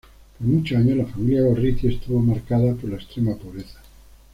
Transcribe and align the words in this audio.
Por 0.39 0.47
muchos 0.47 0.79
años 0.79 0.97
la 0.97 1.05
familia 1.05 1.43
Gorriti 1.43 1.87
estuvo 1.89 2.19
marcada 2.19 2.73
por 2.73 2.89
la 2.89 2.95
extrema 2.95 3.35
pobreza. 3.35 3.79